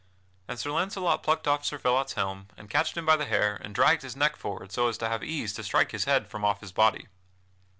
[0.47, 3.75] And Sir Launcelot plucked off Sir Phelot's helm and catched him by the hair and
[3.75, 6.59] dragged his neck forward so as to have ease to strike his head from off
[6.61, 7.05] his body.